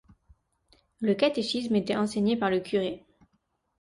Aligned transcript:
Le 1.01 1.13
catéchisme 1.13 1.75
était 1.75 1.95
enseigné 1.95 2.35
par 2.35 2.49
le 2.49 2.59
curé. 2.59 3.05